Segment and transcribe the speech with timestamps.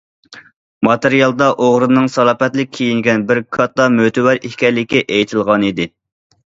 [0.87, 5.91] ماتېرىيالدا ئوغرىنىڭ سالاپەتلىك كىيىنگەن بىر كاتتا مۆتىۋەر ئىكەنلىكى ئېيتىلغانىدى.